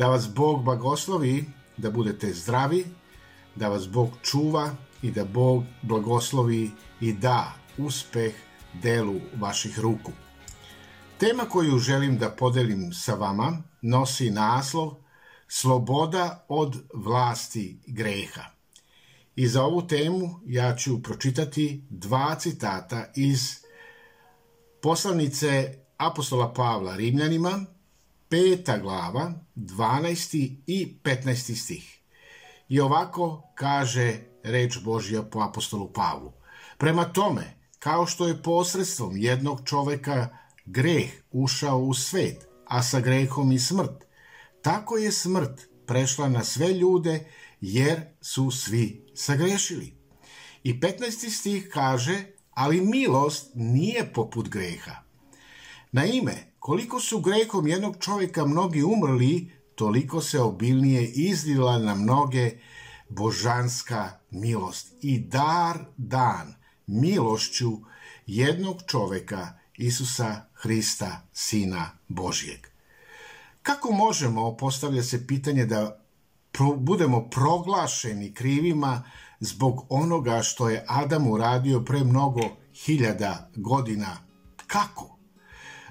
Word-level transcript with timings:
da 0.00 0.08
vas 0.08 0.28
Bog 0.34 0.64
blagoslovi, 0.64 1.44
da 1.76 1.90
budete 1.90 2.32
zdravi, 2.32 2.84
da 3.56 3.68
vas 3.68 3.88
Bog 3.88 4.08
čuva 4.22 4.70
i 5.02 5.10
da 5.10 5.24
Bog 5.24 5.64
blagoslovi 5.82 6.70
i 7.00 7.12
da 7.12 7.52
uspeh 7.78 8.34
delu 8.82 9.20
vaših 9.36 9.78
ruku. 9.78 10.12
Tema 11.18 11.44
koju 11.44 11.78
želim 11.78 12.18
da 12.18 12.30
podelim 12.30 12.92
sa 12.92 13.14
vama 13.14 13.62
nosi 13.82 14.30
naslov 14.30 14.94
Sloboda 15.48 16.44
od 16.48 16.76
vlasti 16.94 17.78
greha. 17.86 18.44
I 19.36 19.48
za 19.48 19.64
ovu 19.64 19.86
temu 19.86 20.40
ja 20.46 20.76
ću 20.76 21.02
pročitati 21.02 21.84
dva 21.90 22.34
citata 22.34 23.04
iz 23.16 23.40
poslanice 24.82 25.74
apostola 25.96 26.52
Pavla 26.52 26.96
Rimljanima, 26.96 27.66
peta 28.30 28.78
glava, 28.78 29.32
12. 29.56 30.56
i 30.66 30.98
15. 31.04 31.54
stih. 31.54 32.00
I 32.68 32.80
ovako 32.80 33.52
kaže 33.54 34.20
reč 34.42 34.78
Božja 34.84 35.22
po 35.22 35.40
apostolu 35.40 35.92
Pavlu. 35.92 36.32
Prema 36.78 37.04
tome, 37.04 37.56
kao 37.78 38.06
što 38.06 38.28
je 38.28 38.42
posredstvom 38.42 39.16
jednog 39.16 39.60
čoveka 39.64 40.28
greh 40.64 41.10
ušao 41.30 41.78
u 41.78 41.94
svet, 41.94 42.48
a 42.66 42.82
sa 42.82 43.00
grehom 43.00 43.52
i 43.52 43.58
smrt, 43.58 44.06
tako 44.62 44.96
je 44.96 45.12
smrt 45.12 45.68
prešla 45.86 46.28
na 46.28 46.44
sve 46.44 46.72
ljude, 46.72 47.26
jer 47.60 48.00
su 48.20 48.50
svi 48.50 49.06
sagrešili. 49.14 49.94
I 50.62 50.80
15. 50.80 51.30
stih 51.30 51.68
kaže, 51.72 52.24
ali 52.50 52.80
milost 52.80 53.50
nije 53.54 54.12
poput 54.12 54.48
greha. 54.48 55.02
Na 55.92 56.04
ime, 56.04 56.49
koliko 56.60 57.00
su 57.00 57.20
grehom 57.20 57.66
jednog 57.66 57.96
čovjeka 58.00 58.46
mnogi 58.46 58.82
umrli, 58.82 59.52
toliko 59.74 60.20
se 60.20 60.40
obilnije 60.40 61.06
izlila 61.08 61.78
na 61.78 61.94
mnoge 61.94 62.50
božanska 63.08 64.10
milost 64.30 64.92
i 65.02 65.18
dar 65.18 65.78
dan 65.96 66.54
milošću 66.86 67.70
jednog 68.26 68.76
čovjeka 68.86 69.58
Isusa 69.76 70.44
Hrista, 70.54 71.28
Sina 71.32 71.90
Božijeg. 72.08 72.66
Kako 73.62 73.92
možemo, 73.92 74.56
postavlja 74.56 75.02
se 75.02 75.26
pitanje 75.26 75.66
da 75.66 76.00
budemo 76.76 77.30
proglašeni 77.30 78.34
krivima 78.34 79.02
zbog 79.40 79.86
onoga 79.88 80.42
što 80.42 80.68
je 80.68 80.84
Adam 80.88 81.30
uradio 81.30 81.84
pre 81.84 82.04
mnogo 82.04 82.40
hiljada 82.74 83.50
godina. 83.56 84.16
Kako? 84.66 85.19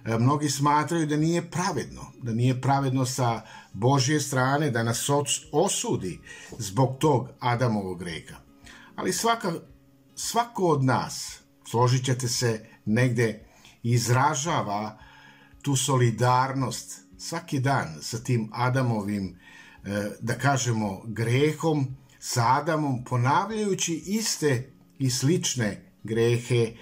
E, 0.05 0.17
mnogi 0.17 0.50
smatraju 0.50 1.05
da 1.05 1.17
nije 1.17 1.52
pravedno, 1.52 2.11
da 2.23 2.33
nije 2.33 2.61
pravedno 2.61 3.05
sa 3.05 3.42
Božje 3.73 4.20
strane 4.20 4.71
da 4.71 4.83
nas 4.83 5.10
osudi 5.52 6.20
zbog 6.58 6.98
tog 6.99 7.30
Adamovog 7.39 7.99
greka. 7.99 8.36
Ali 8.95 9.14
svaka, 9.14 9.54
svako 10.15 10.67
od 10.67 10.83
nas, 10.83 11.39
složit 11.70 12.05
ćete 12.05 12.27
se, 12.27 12.65
negde 12.86 13.45
izražava 13.83 14.99
tu 15.61 15.76
solidarnost 15.76 17.02
svaki 17.17 17.59
dan 17.59 17.98
sa 18.02 18.17
tim 18.17 18.49
Adamovim 18.54 19.39
E, 19.86 20.09
da 20.20 20.38
kažemo, 20.38 21.02
grehom 21.05 21.98
sa 22.20 22.58
Adamom, 22.58 23.04
ponavljajući 23.04 23.93
iste 23.95 24.71
i 24.99 25.09
slične 25.09 25.93
grehe 26.04 26.73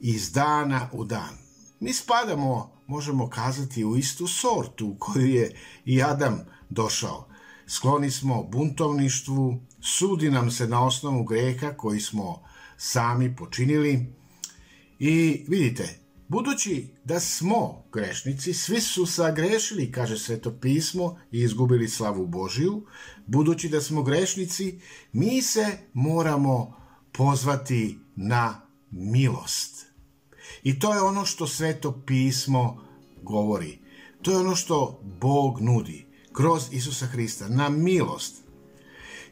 iz 0.00 0.32
dana 0.32 0.88
u 0.92 1.04
dan. 1.04 1.47
Mi 1.80 1.92
spadamo, 1.92 2.82
možemo 2.86 3.30
kazati, 3.30 3.84
u 3.84 3.96
istu 3.96 4.26
sortu 4.26 4.86
u 4.86 4.96
koju 4.98 5.26
je 5.26 5.56
i 5.84 6.02
Adam 6.02 6.40
došao. 6.70 7.28
Skloni 7.66 8.10
smo 8.10 8.42
buntovništvu, 8.42 9.60
sudi 9.80 10.30
nam 10.30 10.50
se 10.50 10.68
na 10.68 10.86
osnovu 10.86 11.24
greha 11.24 11.72
koji 11.76 12.00
smo 12.00 12.42
sami 12.76 13.36
počinili 13.36 14.06
i 14.98 15.44
vidite, 15.48 16.08
Budući 16.28 16.88
da 17.04 17.20
smo 17.20 17.84
grešnici, 17.92 18.54
svi 18.54 18.80
su 18.80 19.06
sagrešili, 19.06 19.92
kaže 19.92 20.18
Sveto 20.18 20.58
pismo, 20.60 21.18
i 21.32 21.40
izgubili 21.40 21.88
slavu 21.88 22.26
Božiju, 22.26 22.86
budući 23.26 23.68
da 23.68 23.80
smo 23.80 24.02
grešnici, 24.02 24.80
mi 25.12 25.42
se 25.42 25.78
moramo 25.92 26.76
pozvati 27.12 27.98
na 28.16 28.60
milost. 28.90 29.87
I 30.68 30.78
to 30.78 30.94
je 30.94 31.02
ono 31.02 31.24
što 31.24 31.46
Sveto 31.46 32.02
pismo 32.06 32.84
govori. 33.22 33.78
To 34.22 34.30
je 34.30 34.36
ono 34.36 34.56
što 34.56 35.00
Bog 35.20 35.60
nudi 35.60 36.06
kroz 36.32 36.62
Isusa 36.72 37.06
Hrista, 37.06 37.48
na 37.48 37.68
milost. 37.68 38.34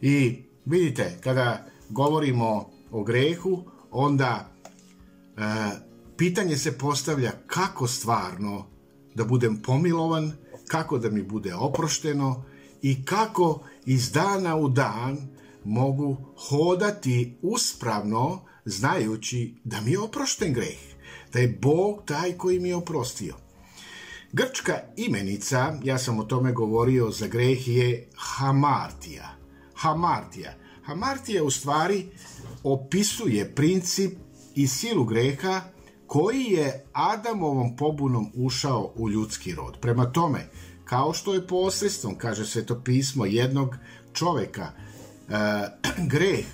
I 0.01 0.43
vidite, 0.65 1.19
kada 1.21 1.67
govorimo 1.89 2.71
o 2.91 3.05
grehu, 3.05 3.65
onda 3.91 4.51
e, 5.37 5.41
pitanje 6.17 6.57
se 6.57 6.79
postavlja 6.79 7.33
kako 7.47 7.87
stvarno 7.87 8.67
da 9.15 9.25
budem 9.25 9.63
pomilovan, 9.63 10.33
kako 10.69 10.99
da 10.99 11.11
mi 11.11 11.23
bude 11.23 11.55
oprošteno 11.55 12.45
i 12.83 13.05
kako 13.05 13.63
iz 13.87 14.13
dana 14.13 14.57
u 14.57 14.69
dan 14.69 15.19
mogu 15.65 16.17
hodati 16.49 17.39
uspravno 17.43 18.45
znajući 18.65 19.55
da 19.65 19.81
mi 19.81 19.91
je 19.91 19.99
oprošten 19.99 20.53
greh, 20.53 20.96
da 21.33 21.39
je 21.39 21.59
Bog 21.63 22.03
taj 22.05 22.33
koji 22.33 22.61
mi 22.61 22.69
je 22.69 22.77
oprostio. 22.77 23.35
Grčka 24.33 24.79
imenica, 24.97 25.79
ja 25.85 25.99
sam 25.99 26.19
o 26.19 26.25
tome 26.25 26.53
govorio 26.53 27.11
za 27.11 27.27
greh, 27.27 27.69
je 27.69 28.09
hamartija. 28.17 29.37
Hamartija. 29.75 30.55
Hamartija 30.85 31.45
u 31.45 31.51
stvari 31.51 32.07
opisuje 32.63 33.55
princip 33.55 34.13
i 34.55 34.67
silu 34.67 35.05
greha 35.05 35.61
koji 36.07 36.43
je 36.43 36.85
Adamovom 36.93 37.77
pobunom 37.77 38.31
ušao 38.35 38.93
u 38.97 39.11
ljudski 39.11 39.55
rod. 39.55 39.79
Prema 39.81 40.13
tome, 40.13 40.49
kao 40.85 41.13
što 41.13 41.35
je 41.35 41.47
posredstvom, 41.47 42.19
kaže 42.19 42.47
Sveto 42.47 42.81
pismo, 42.85 43.27
jednog 43.27 43.77
čoveka, 44.13 44.67
e, 44.67 44.73
greh 46.13 46.47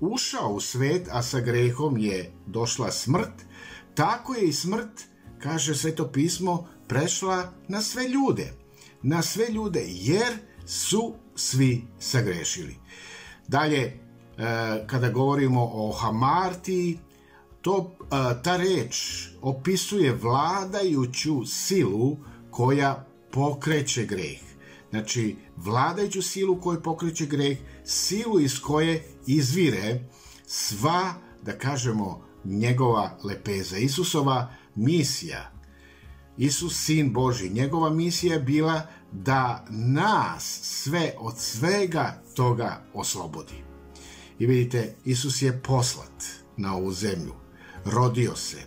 ušao 0.00 0.52
u 0.52 0.60
svet, 0.60 1.08
a 1.10 1.22
sa 1.22 1.40
grehom 1.40 1.98
je 1.98 2.32
došla 2.46 2.90
smrt, 2.90 3.44
tako 3.94 4.34
je 4.34 4.48
i 4.48 4.52
smrt, 4.52 5.04
kaže 5.42 5.74
Sveto 5.74 6.08
pismo, 6.12 6.68
prešla 6.88 7.52
na 7.68 7.82
sve 7.82 8.08
ljude. 8.08 8.52
Na 9.02 9.22
sve 9.22 9.46
ljude, 9.48 9.84
jer 9.86 10.38
su 10.66 11.14
svi 11.34 11.84
sagrešili. 11.98 12.76
Dalje, 13.48 13.80
e, 13.80 13.94
kada 14.86 15.08
govorimo 15.08 15.70
o 15.72 15.92
Hamarti, 15.92 16.98
to, 17.60 17.96
ta 18.42 18.56
reč 18.56 19.26
opisuje 19.42 20.12
vladajuću 20.12 21.44
silu 21.46 22.16
koja 22.50 23.06
pokreće 23.30 24.04
greh. 24.04 24.38
Znači, 24.90 25.36
vladajuću 25.56 26.22
silu 26.22 26.60
koju 26.60 26.82
pokreće 26.82 27.26
greh, 27.26 27.58
silu 27.84 28.40
iz 28.40 28.60
koje 28.60 29.04
izvire 29.26 30.00
sva, 30.46 31.14
da 31.42 31.58
kažemo, 31.58 32.24
njegova 32.44 33.18
lepeza. 33.24 33.76
Isusova 33.76 34.54
misija, 34.74 35.50
Isus, 36.36 36.84
sin 36.84 37.12
Boži, 37.12 37.50
njegova 37.50 37.90
misija 37.90 38.34
je 38.34 38.40
bila 38.40 38.86
da 39.12 39.64
nas 39.70 40.60
sve 40.62 41.14
od 41.18 41.38
svega 41.38 42.22
toga 42.34 42.84
oslobodi. 42.94 43.64
I 44.38 44.46
vidite, 44.46 44.94
Isus 45.04 45.42
je 45.42 45.62
poslat 45.62 46.24
na 46.56 46.76
ovu 46.76 46.92
zemlju 46.92 47.34
rodio 47.84 48.36
se. 48.36 48.58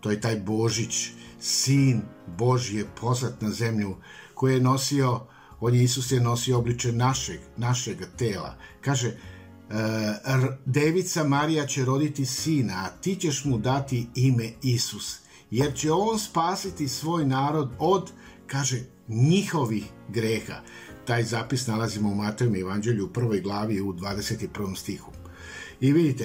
To 0.00 0.10
je 0.10 0.20
taj 0.20 0.36
Božić, 0.36 1.10
sin 1.40 2.02
Božji 2.38 2.78
je 2.78 2.86
poslat 3.00 3.40
na 3.40 3.50
zemlju 3.50 3.96
koji 4.34 4.54
je 4.54 4.60
nosio, 4.60 5.20
on 5.60 5.74
je 5.74 5.82
Isus 5.82 6.12
je 6.12 6.20
nosio 6.20 6.58
obliče 6.58 6.92
našeg, 6.92 7.40
našeg 7.56 7.98
tela. 8.16 8.56
Kaže, 8.80 9.16
devica 10.66 11.24
Marija 11.24 11.66
će 11.66 11.84
roditi 11.84 12.26
sina, 12.26 12.74
a 12.74 12.88
ti 13.00 13.16
ćeš 13.16 13.44
mu 13.44 13.58
dati 13.58 14.06
ime 14.14 14.50
Isus, 14.62 15.18
jer 15.50 15.74
će 15.74 15.92
on 15.92 16.18
spasiti 16.18 16.88
svoj 16.88 17.26
narod 17.26 17.70
od, 17.78 18.10
kaže, 18.46 18.80
njihovih 19.08 19.84
greha. 20.08 20.60
taj 21.06 21.22
zapis 21.22 21.66
nalazimo 21.66 22.08
u 22.08 22.14
Matejem 22.14 22.54
evanđelju 22.54 23.04
u 23.04 23.12
prvoj 23.12 23.40
glavi 23.40 23.80
u 23.80 23.92
21. 23.92 24.76
stihu. 24.76 25.12
I 25.80 25.92
vidite, 25.92 26.24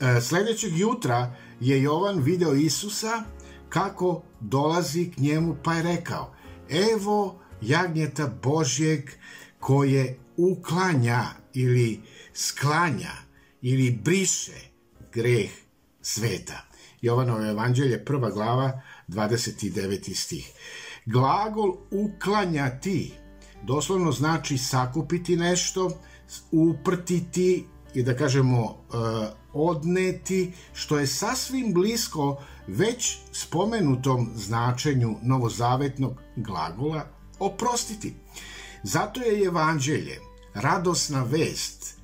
e, 0.00 0.20
sledećeg 0.20 0.78
jutra 0.78 1.36
je 1.60 1.82
Jovan 1.82 2.22
video 2.22 2.54
Isusa 2.54 3.22
kako 3.68 4.22
dolazi 4.40 5.10
k 5.10 5.18
njemu 5.18 5.56
pa 5.62 5.74
je 5.74 5.82
rekao 5.82 6.34
evo 6.68 7.40
jagnjeta 7.60 8.26
Božjeg 8.42 9.10
koje 9.58 10.18
uklanja 10.36 11.24
ili 11.54 12.00
sklanja 12.34 13.12
ili 13.62 14.00
briše 14.04 14.60
greh 15.12 15.50
sveta. 16.02 16.66
Jovanovo 17.02 17.50
evanđelje, 17.50 18.04
prva 18.04 18.30
glava, 18.30 18.82
29. 19.08 20.14
stih. 20.14 20.52
Glagol 21.06 21.76
uklanjati 21.90 23.12
doslovno 23.62 24.12
znači 24.12 24.58
sakupiti 24.58 25.36
nešto, 25.36 25.90
uprtiti 26.52 27.66
i 27.94 28.02
da 28.02 28.16
kažemo 28.16 28.62
e, 28.64 28.96
odneti, 29.52 30.52
što 30.72 30.98
je 30.98 31.06
sasvim 31.06 31.74
blisko 31.74 32.42
već 32.66 33.18
spomenutom 33.32 34.30
značenju 34.34 35.16
novozavetnog 35.22 36.20
glagola 36.36 37.06
oprostiti. 37.38 38.14
Zato 38.82 39.20
je 39.20 39.44
evanđelje, 39.44 40.18
radosna 40.54 41.22
vest, 41.22 41.98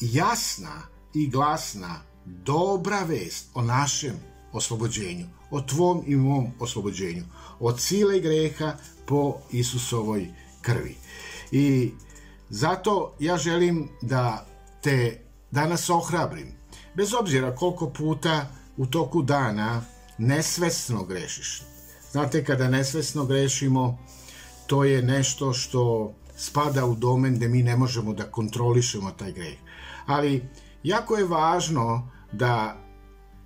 jasna 0.00 0.82
i 1.14 1.28
glasna, 1.28 2.00
dobra 2.24 3.02
vest 3.02 3.46
o 3.54 3.62
našem 3.62 4.14
oslobođenju, 4.52 5.26
o 5.50 5.60
tvom 5.60 6.02
i 6.06 6.16
mom 6.16 6.46
oslobođenju, 6.60 7.24
od 7.60 7.80
sile 7.80 8.20
greha 8.20 8.76
po 9.06 9.36
Isusovoj 9.50 10.28
krvi. 10.62 10.96
I 11.52 11.92
zato 12.50 13.14
ja 13.20 13.36
želim 13.36 13.88
da 14.02 14.46
te 14.82 15.20
danas 15.50 15.90
ohrabrim, 15.90 16.54
bez 16.94 17.14
obzira 17.14 17.54
koliko 17.54 17.90
puta 17.90 18.46
u 18.76 18.86
toku 18.86 19.22
dana 19.22 19.82
nesvesno 20.18 21.04
grešiš. 21.04 21.62
Znate, 22.12 22.44
kada 22.44 22.68
nesvesno 22.68 23.24
grešimo, 23.24 23.98
to 24.66 24.84
je 24.84 25.02
nešto 25.02 25.52
što 25.52 26.14
spada 26.36 26.86
u 26.86 26.94
domen 26.94 27.34
gde 27.34 27.48
mi 27.48 27.62
ne 27.62 27.76
možemo 27.76 28.12
da 28.12 28.30
kontrolišemo 28.30 29.10
taj 29.10 29.32
greh. 29.32 29.58
Ali 30.06 30.48
jako 30.82 31.16
je 31.16 31.24
važno 31.24 32.08
da 32.32 32.76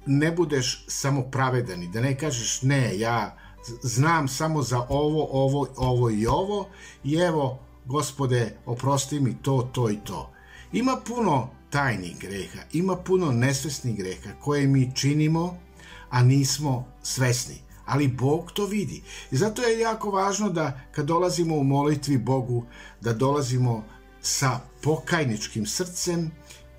ne 0.07 0.33
budeš 0.33 0.85
samo 0.89 1.23
pravedan 1.23 1.83
i 1.83 1.89
da 1.89 2.01
ne 2.01 2.19
kažeš 2.19 2.63
ne, 2.63 2.99
ja 2.99 3.37
znam 3.83 4.29
samo 4.29 4.63
za 4.63 4.87
ovo, 4.89 5.29
ovo, 5.31 5.69
ovo 5.77 6.11
i 6.11 6.27
ovo 6.27 6.69
i 7.05 7.15
evo, 7.15 7.59
gospode, 7.85 8.57
oprosti 8.67 9.21
mi 9.21 9.43
to, 9.43 9.69
to 9.73 9.91
i 9.91 9.99
to. 10.05 10.31
Ima 10.73 10.97
puno 11.07 11.49
tajnih 11.71 12.19
greha, 12.19 12.61
ima 12.73 12.97
puno 12.97 13.33
nesvesnih 13.33 13.97
greha 13.97 14.31
koje 14.41 14.67
mi 14.67 14.93
činimo, 14.95 15.57
a 16.11 16.23
nismo 16.23 16.85
svesni. 17.03 17.68
Ali 17.89 18.09
Bog 18.09 18.53
to 18.53 18.67
vidi. 18.67 19.03
I 19.31 19.37
zato 19.37 19.63
je 19.63 19.79
jako 19.79 20.11
važno 20.11 20.51
da 20.51 20.81
kad 20.93 21.07
dolazimo 21.07 21.57
u 21.57 21.65
molitvi 21.65 22.19
Bogu, 22.19 22.67
da 23.01 23.13
dolazimo 23.13 23.85
sa 24.21 24.61
pokajničkim 24.83 25.67
srcem, 25.67 26.31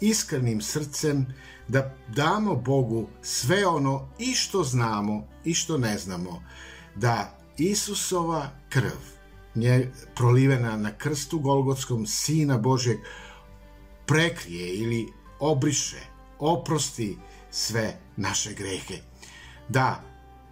iskrenim 0.01 0.61
srcem, 0.61 1.25
da 1.67 1.95
damo 2.07 2.55
Bogu 2.55 3.07
sve 3.21 3.67
ono 3.67 4.09
i 4.19 4.33
što 4.33 4.63
znamo 4.63 5.27
i 5.43 5.53
što 5.53 5.77
ne 5.77 5.97
znamo, 5.97 6.43
da 6.95 7.37
Isusova 7.57 8.49
krv, 8.69 8.99
nje 9.55 9.91
prolivena 10.15 10.77
na 10.77 10.97
krstu 10.97 11.39
Golgotskom 11.39 12.07
Sina 12.07 12.57
Božeg, 12.57 12.97
prekrije 14.05 14.75
ili 14.75 15.07
obriše, 15.39 15.99
oprosti 16.39 17.17
sve 17.51 17.99
naše 18.17 18.53
grehe. 18.53 19.01
Da, 19.69 20.08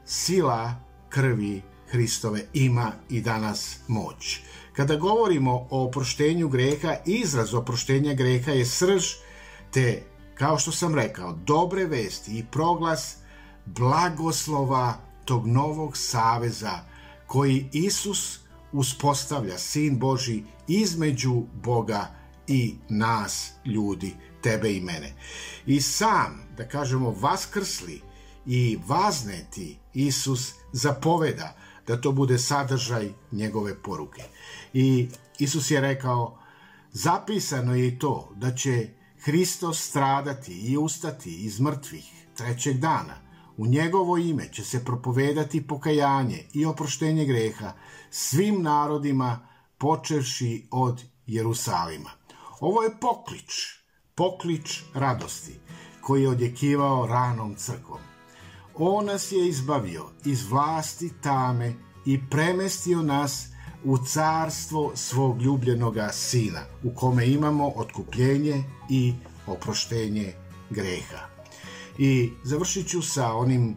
sila 0.07 0.75
krvi 1.09 1.62
Hristove 1.89 2.42
ima 2.54 2.92
i 3.09 3.21
danas 3.21 3.80
moć. 3.88 4.39
Kada 4.74 4.95
govorimo 4.95 5.68
o 5.69 5.86
oproštenju 5.88 6.50
greha, 6.50 6.95
izraz 7.06 7.54
oproštenja 7.54 8.13
greha 8.13 8.51
je 8.51 8.65
srž 8.65 9.04
te, 9.71 10.04
kao 10.36 10.59
što 10.59 10.71
sam 10.71 10.95
rekao, 10.95 11.33
dobre 11.33 11.86
vesti 11.86 12.38
i 12.38 12.45
proglas 12.51 13.18
blagoslova 13.65 14.94
tog 15.25 15.48
novog 15.48 15.98
saveza 15.98 16.80
koji 17.27 17.69
Isus 17.71 18.39
uspostavlja, 18.71 19.57
Sin 19.57 20.00
Boži, 20.00 20.44
između 20.68 21.44
Boga 21.63 22.15
i 22.48 22.75
nas, 22.89 23.51
ljudi, 23.65 24.13
tebe 24.42 24.74
i 24.74 24.81
mene. 24.81 25.13
I 25.65 25.81
sam, 25.81 26.48
da 26.57 26.68
kažemo, 26.68 27.15
vaskrsli 27.19 28.01
i 28.47 28.79
vazneti 28.88 29.79
Isus 29.94 30.53
zapoveda 30.71 31.55
da 31.88 32.01
to 32.01 32.11
bude 32.11 32.38
sadržaj 32.38 33.09
njegove 33.31 33.81
poruke. 33.81 34.23
I 34.73 35.09
Isus 35.39 35.71
je 35.71 35.81
rekao, 35.81 36.39
zapisano 36.91 37.75
je 37.75 37.88
i 37.88 37.99
to 37.99 38.31
da 38.35 38.55
će 38.55 38.89
Hristos 39.19 39.89
stradati 39.89 40.53
i 40.53 40.77
ustati 40.77 41.35
iz 41.35 41.59
mrtvih 41.59 42.11
trećeg 42.35 42.77
dana. 42.77 43.27
U 43.57 43.67
njegovo 43.67 44.17
ime 44.17 44.51
će 44.51 44.63
se 44.63 44.85
propovedati 44.85 45.67
pokajanje 45.67 46.44
i 46.53 46.65
oproštenje 46.65 47.25
greha 47.25 47.73
svim 48.09 48.61
narodima 48.61 49.47
počevši 49.77 50.67
od 50.71 51.03
Jerusalima. 51.27 52.09
Ovo 52.59 52.83
je 52.83 52.99
poklič, 52.99 53.79
poklič 54.15 54.83
radosti 54.94 55.59
koji 56.01 56.21
je 56.21 56.29
odjekivao 56.29 57.07
ranom 57.07 57.55
crkvom. 57.55 58.17
On 58.79 59.06
nas 59.06 59.31
je 59.31 59.47
izbavio 59.47 60.06
iz 60.25 60.50
vlasti 60.50 61.13
tame 61.21 61.74
i 62.06 62.19
premestio 62.29 63.01
nas 63.01 63.47
u 63.83 63.97
carstvo 63.97 64.91
svog 64.95 65.41
ljubljenoga 65.41 66.09
sina, 66.12 66.59
u 66.83 66.95
kome 66.95 67.27
imamo 67.27 67.71
otkupljenje 67.75 68.63
i 68.89 69.13
oproštenje 69.47 70.33
greha. 70.69 71.27
I 71.97 72.31
završit 72.44 72.88
ću 72.88 73.01
sa 73.01 73.33
onim 73.33 73.75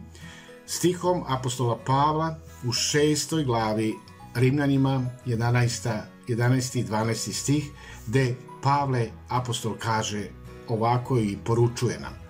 stihom 0.65 1.23
apostola 1.27 1.79
Pavla 1.85 2.39
u 2.63 2.71
šestoj 2.71 3.43
glavi 3.43 3.95
Rimljanima 4.35 5.05
11. 5.25 6.01
11. 6.27 6.79
i 6.79 6.83
12. 6.83 7.33
stih, 7.33 7.71
gde 8.07 8.35
Pavle 8.61 9.09
apostol 9.29 9.73
kaže 9.79 10.29
ovako 10.67 11.19
i 11.19 11.37
poručuje 11.45 11.99
nam. 11.99 12.20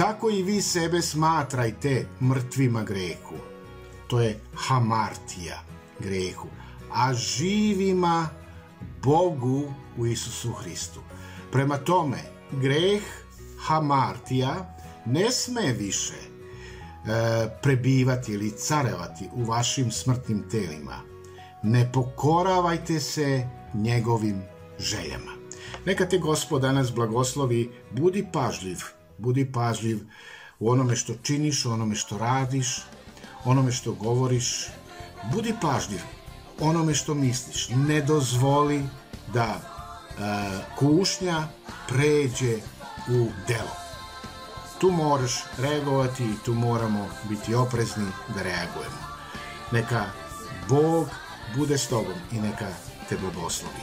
Tako 0.00 0.30
i 0.30 0.42
vi 0.42 0.62
sebe 0.62 1.02
smatrajte 1.02 2.06
mrtvima 2.20 2.82
grehu. 2.82 3.36
To 4.06 4.20
je 4.20 4.40
hamartija 4.54 5.62
grehu. 5.98 6.48
A 6.92 7.14
živima 7.14 8.28
Bogu 9.02 9.74
u 9.98 10.06
Isusu 10.06 10.52
Hristu. 10.52 11.00
Prema 11.52 11.76
tome, 11.76 12.18
greh 12.52 13.02
hamartija 13.66 14.76
ne 15.06 15.30
sme 15.30 15.72
više 15.72 16.14
e, 16.14 16.28
prebivati 17.62 18.32
ili 18.32 18.50
carevati 18.50 19.28
u 19.32 19.44
vašim 19.44 19.90
smrtnim 19.90 20.48
telima. 20.50 21.00
Ne 21.62 21.92
pokoravajte 21.92 23.00
se 23.00 23.48
njegovim 23.74 24.42
željama. 24.78 25.32
Neka 25.84 26.08
te 26.08 26.18
gospod 26.18 26.62
danas 26.62 26.94
blagoslovi, 26.94 27.72
budi 27.90 28.26
pažljiv, 28.32 28.78
budi 29.20 29.52
pažljiv 29.52 30.00
u 30.58 30.70
onome 30.70 30.96
što 30.96 31.14
činiš, 31.22 31.64
u 31.64 31.72
onome 31.72 31.94
što 31.94 32.18
radiš, 32.18 32.76
onome 33.44 33.72
što 33.72 33.92
govoriš, 33.92 34.66
budi 35.32 35.54
pažljiv 35.62 36.00
onome 36.60 36.94
što 36.94 37.14
misliš. 37.14 37.68
Ne 37.68 38.00
dozvoli 38.00 38.82
da 39.34 39.56
uh, 39.56 40.18
kušnja 40.78 41.48
pređe 41.88 42.56
u 43.08 43.26
delo. 43.48 43.76
Tu 44.80 44.90
moraš 44.90 45.32
reagovati 45.58 46.24
i 46.24 46.44
tu 46.44 46.54
moramo 46.54 47.08
biti 47.28 47.54
oprezni 47.54 48.06
da 48.34 48.42
reagujemo. 48.42 49.00
Neka 49.72 50.04
Bog 50.68 51.08
bude 51.56 51.78
s 51.78 51.88
tobom 51.88 52.14
i 52.32 52.40
neka 52.40 52.68
te 53.08 53.16
blagoslovi. 53.16 53.82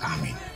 Amin. 0.00 0.55